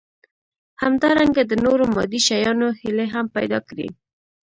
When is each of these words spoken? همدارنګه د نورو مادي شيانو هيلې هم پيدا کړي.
همدارنګه 0.83 1.43
د 1.47 1.53
نورو 1.65 1.83
مادي 1.95 2.19
شيانو 2.27 2.67
هيلې 2.81 3.05
هم 3.13 3.25
پيدا 3.37 3.59
کړي. 3.69 3.87